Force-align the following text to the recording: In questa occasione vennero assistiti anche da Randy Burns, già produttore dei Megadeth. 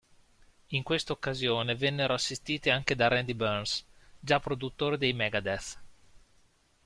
In 0.69 0.81
questa 0.81 1.11
occasione 1.13 1.75
vennero 1.75 2.15
assistiti 2.15 2.71
anche 2.71 2.95
da 2.95 3.07
Randy 3.07 3.35
Burns, 3.35 3.85
già 4.19 4.39
produttore 4.39 4.97
dei 4.97 5.13
Megadeth. 5.13 5.79